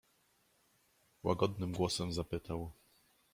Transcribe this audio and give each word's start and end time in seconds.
"Łagodnym 1.23 1.71
głosem 1.71 2.13
zapytał." 2.13 2.71